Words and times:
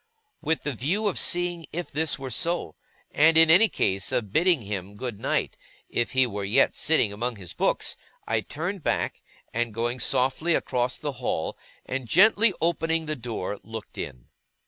With 0.41 0.63
the 0.63 0.73
view 0.73 1.05
of 1.07 1.19
seeing 1.19 1.67
if 1.71 1.91
this 1.91 2.17
were 2.17 2.31
so, 2.31 2.75
and, 3.11 3.37
in 3.37 3.51
any 3.51 3.69
case, 3.69 4.11
of 4.11 4.33
bidding 4.33 4.63
him 4.63 4.95
good 4.95 5.19
night, 5.19 5.57
if 5.89 6.13
he 6.13 6.25
were 6.25 6.43
yet 6.43 6.73
sitting 6.75 7.13
among 7.13 7.35
his 7.35 7.53
books, 7.53 7.95
I 8.27 8.41
turned 8.41 8.81
back, 8.81 9.21
and 9.53 9.75
going 9.75 9.99
softly 9.99 10.55
across 10.55 10.97
the 10.97 11.11
hall, 11.21 11.55
and 11.85 12.07
gently 12.07 12.51
opening 12.61 13.05
the 13.05 13.15
door, 13.15 13.59
looked 13.61 13.95
in. 13.95 14.25